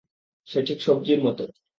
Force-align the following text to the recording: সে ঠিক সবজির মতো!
সে 0.47 0.59
ঠিক 0.67 0.79
সবজির 0.81 1.19
মতো! 1.23 1.43